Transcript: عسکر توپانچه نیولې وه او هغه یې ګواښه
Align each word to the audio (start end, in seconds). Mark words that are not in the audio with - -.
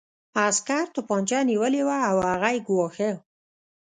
عسکر 0.45 0.83
توپانچه 0.93 1.37
نیولې 1.49 1.81
وه 1.87 1.97
او 2.09 2.17
هغه 2.29 2.49
یې 2.55 2.59
ګواښه 2.67 3.11